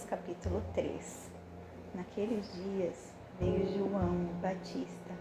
Lucas 0.00 0.04
capítulo 0.04 0.62
3. 0.74 1.30
Naqueles 1.94 2.52
dias 2.54 3.12
veio 3.38 3.66
João 3.76 4.26
Batista 4.40 5.14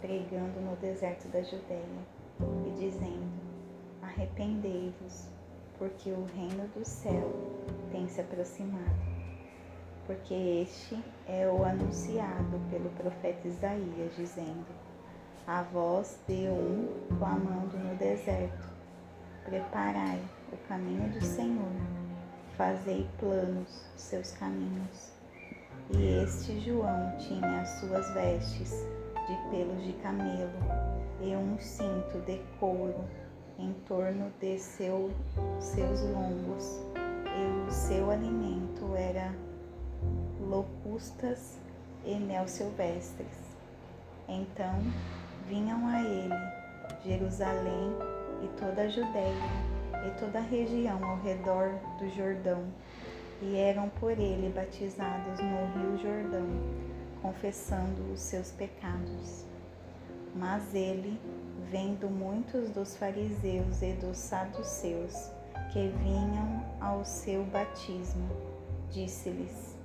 pregando 0.00 0.60
no 0.60 0.76
deserto 0.76 1.28
da 1.28 1.40
Judéia 1.42 1.82
e 2.66 2.70
dizendo: 2.78 3.30
Arrependei-vos, 4.02 5.28
porque 5.78 6.10
o 6.10 6.26
reino 6.34 6.68
do 6.74 6.84
céu 6.84 7.32
tem 7.90 8.08
se 8.08 8.20
aproximado. 8.20 8.98
Porque 10.06 10.34
este 10.34 11.02
é 11.26 11.48
o 11.48 11.64
anunciado 11.64 12.60
pelo 12.70 12.90
profeta 12.90 13.46
Isaías, 13.46 14.14
dizendo: 14.16 14.66
A 15.46 15.62
voz 15.62 16.18
de 16.26 16.48
um 16.48 17.16
clamando 17.18 17.78
no 17.78 17.94
deserto: 17.96 18.68
Preparai 19.44 20.20
o 20.52 20.56
caminho 20.68 21.08
do 21.12 21.24
Senhor 21.24 22.07
fazei 22.58 23.08
planos 23.20 23.84
seus 23.96 24.32
caminhos. 24.32 25.12
E 25.90 26.22
este 26.24 26.58
João 26.60 27.16
tinha 27.16 27.60
as 27.60 27.68
suas 27.78 28.12
vestes 28.12 28.72
de 29.26 29.50
pelos 29.50 29.84
de 29.84 29.92
camelo 30.02 30.58
e 31.22 31.34
um 31.36 31.56
cinto 31.60 32.18
de 32.26 32.38
couro 32.58 33.04
em 33.58 33.72
torno 33.86 34.30
de 34.40 34.58
seu, 34.58 35.10
seus 35.60 36.00
lombos, 36.02 36.80
e 36.96 37.68
o 37.68 37.70
seu 37.70 38.10
alimento 38.10 38.94
era 38.96 39.32
locustas 40.40 41.56
e 42.04 42.16
mel 42.16 42.46
silvestres. 42.48 43.56
Então 44.28 44.82
vinham 45.46 45.86
a 45.86 46.02
ele 46.02 46.34
Jerusalém 47.04 47.92
e 48.42 48.48
toda 48.60 48.82
a 48.82 48.88
Judéia 48.88 49.77
e 50.06 50.10
toda 50.18 50.38
a 50.38 50.42
região 50.42 51.02
ao 51.04 51.18
redor 51.20 51.70
do 51.98 52.08
Jordão, 52.10 52.64
e 53.40 53.56
eram 53.56 53.88
por 53.88 54.12
ele 54.12 54.48
batizados 54.50 55.38
no 55.40 55.66
rio 55.74 55.98
Jordão, 55.98 56.46
confessando 57.22 58.12
os 58.12 58.20
seus 58.20 58.50
pecados. 58.52 59.44
Mas 60.34 60.74
ele, 60.74 61.20
vendo 61.70 62.08
muitos 62.08 62.70
dos 62.70 62.96
fariseus 62.96 63.82
e 63.82 63.92
dos 63.94 64.16
saduceus 64.16 65.30
que 65.72 65.88
vinham 66.02 66.64
ao 66.80 67.04
seu 67.04 67.44
batismo, 67.44 68.28
disse-lhes: 68.90 69.76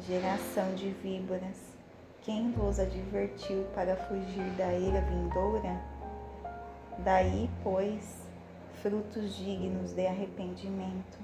Geração 0.00 0.74
de 0.74 0.90
víboras, 0.90 1.70
quem 2.22 2.52
vos 2.52 2.78
advertiu 2.78 3.64
para 3.74 3.96
fugir 3.96 4.50
da 4.56 4.72
ira 4.72 5.00
vindoura? 5.02 5.80
Daí, 6.98 7.50
pois, 7.62 8.29
frutos 8.82 9.36
dignos 9.36 9.92
de 9.92 10.06
arrependimento, 10.06 11.18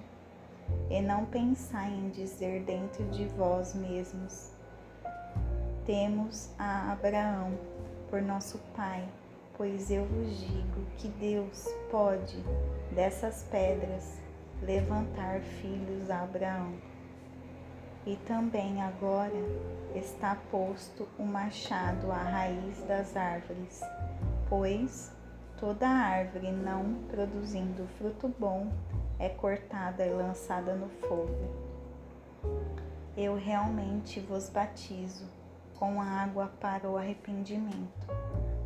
e 0.91 1.01
não 1.01 1.25
pensai 1.25 1.91
em 1.91 2.11
dizer 2.11 2.63
dentro 2.65 3.05
de 3.09 3.25
vós 3.29 3.75
mesmos: 3.75 4.51
Temos 5.85 6.51
a 6.59 6.93
Abraão 6.93 7.59
por 8.11 8.21
nosso 8.21 8.59
pai, 8.77 9.09
pois 9.57 9.91
eu 9.91 10.05
vos 10.05 10.39
digo 10.39 10.85
que 10.99 11.09
Deus 11.09 11.67
pode 11.91 12.37
dessas 12.95 13.45
pedras 13.45 14.21
levantar 14.63 15.41
filhos 15.41 16.11
a 16.11 16.23
Abraão. 16.23 16.75
E 18.05 18.17
também 18.19 18.81
agora 18.83 19.33
está 19.95 20.37
posto 20.51 21.09
o 21.19 21.25
machado 21.25 22.13
à 22.13 22.19
raiz 22.19 22.81
das 22.83 23.17
árvores, 23.17 23.81
pois 24.49 25.16
Toda 25.59 25.89
árvore 25.89 26.53
não 26.53 26.95
produzindo 27.09 27.87
fruto 27.97 28.29
bom 28.39 28.71
é 29.19 29.31
cortada 29.31 30.05
e 30.05 30.13
lançada 30.13 30.75
no 30.75 30.87
fogo. 31.09 31.49
Eu 33.17 33.37
realmente 33.37 34.21
vos 34.21 34.51
batizo 34.51 35.25
com 35.79 35.99
água 35.99 36.53
para 36.61 36.87
o 36.87 36.99
arrependimento, 36.99 38.07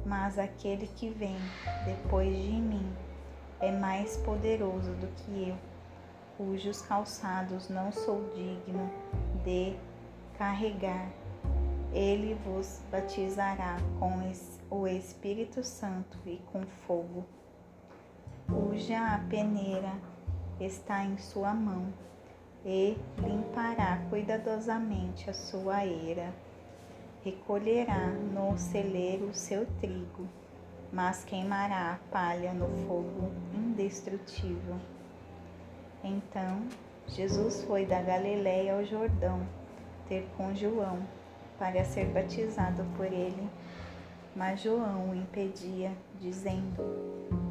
mas 0.04 0.36
aquele 0.36 0.88
que 0.88 1.10
vem 1.10 1.36
depois 1.84 2.36
de 2.36 2.52
mim 2.52 2.92
é 3.60 3.70
mais 3.70 4.16
poderoso 4.16 4.90
do 4.94 5.06
que 5.08 5.48
eu, 5.48 5.56
cujos 6.36 6.82
calçados 6.82 7.68
não 7.68 7.92
sou 7.92 8.28
digno 8.34 8.90
de 9.44 9.76
carregar. 10.36 11.08
Ele 11.92 12.34
vos 12.44 12.80
batizará 12.90 13.76
com 14.00 14.28
esse 14.28 14.59
o 14.70 14.86
Espírito 14.86 15.64
Santo 15.64 16.16
e 16.24 16.36
com 16.52 16.62
fogo, 16.86 17.26
cuja 18.46 19.14
a 19.14 19.18
peneira 19.28 19.92
está 20.60 21.04
em 21.04 21.18
sua 21.18 21.52
mão, 21.52 21.92
e 22.64 22.96
limpará 23.18 24.00
cuidadosamente 24.08 25.28
a 25.28 25.32
sua 25.34 25.84
eira. 25.84 26.32
Recolherá 27.24 28.10
no 28.10 28.56
celeiro 28.56 29.26
o 29.26 29.34
seu 29.34 29.66
trigo, 29.80 30.28
mas 30.92 31.24
queimará 31.24 31.94
a 31.94 32.12
palha 32.12 32.52
no 32.52 32.68
fogo 32.86 33.32
indestrutível. 33.52 34.76
Então 36.04 36.62
Jesus 37.08 37.64
foi 37.64 37.84
da 37.86 38.00
Galiléia 38.00 38.74
ao 38.74 38.84
Jordão 38.84 39.44
ter 40.08 40.28
com 40.36 40.54
João 40.54 40.98
para 41.58 41.84
ser 41.84 42.06
batizado 42.06 42.84
por 42.96 43.06
ele 43.06 43.50
mas 44.34 44.60
João 44.60 45.10
o 45.10 45.14
impedia, 45.14 45.92
dizendo: 46.20 46.82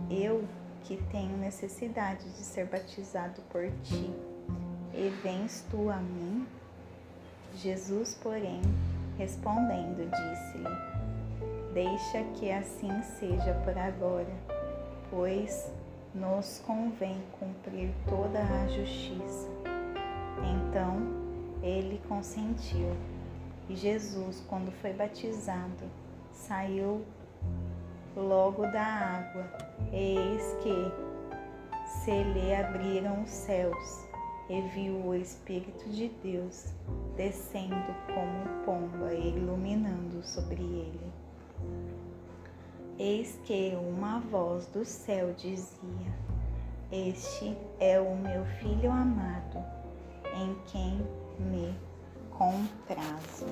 Eu 0.10 0.44
que 0.84 0.98
tenho 1.12 1.38
necessidade 1.38 2.24
de 2.30 2.44
ser 2.44 2.66
batizado 2.66 3.42
por 3.50 3.70
ti, 3.84 4.14
e 4.94 5.10
vens 5.22 5.66
tu 5.70 5.90
a 5.90 5.98
mim? 5.98 6.48
Jesus, 7.56 8.16
porém, 8.22 8.62
respondendo, 9.18 10.10
disse-lhe: 10.10 11.74
Deixa 11.74 12.24
que 12.36 12.52
assim 12.52 13.02
seja 13.04 13.54
por 13.66 13.78
agora, 13.78 14.34
pois 15.10 15.72
nos 16.14 16.62
convém 16.66 17.22
cumprir 17.40 17.92
toda 18.08 18.40
a 18.40 18.68
justiça. 18.68 19.48
Então 20.44 20.98
ele 21.62 22.02
consentiu. 22.08 22.96
E 23.68 23.76
Jesus, 23.76 24.44
quando 24.48 24.72
foi 24.82 24.94
batizado, 24.94 25.84
saiu 26.40 27.06
logo 28.16 28.64
da 28.68 28.82
água, 28.82 29.46
eis 29.92 30.56
que 30.62 30.92
se 31.86 32.24
lhe 32.24 32.56
abriram 32.56 33.24
os 33.24 33.30
céus, 33.30 34.08
e 34.50 34.62
viu 34.74 34.96
o 35.06 35.14
Espírito 35.14 35.88
de 35.90 36.10
Deus 36.24 36.74
descendo 37.16 37.94
como 38.08 38.66
pomba 38.66 39.14
e 39.14 39.36
iluminando 39.36 40.24
sobre 40.24 40.62
ele. 40.62 41.14
Eis 42.98 43.40
que 43.44 43.76
uma 43.76 44.20
voz 44.20 44.66
do 44.68 44.84
céu 44.84 45.34
dizia: 45.34 46.14
Este 46.92 47.56
é 47.80 48.00
o 48.00 48.16
meu 48.16 48.44
filho 48.60 48.92
amado, 48.92 49.64
em 50.34 50.56
quem 50.66 50.98
me 51.40 51.76
comprazo. 52.32 53.46